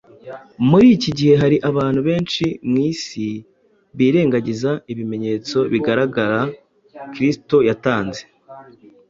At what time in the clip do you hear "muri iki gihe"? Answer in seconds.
0.69-1.33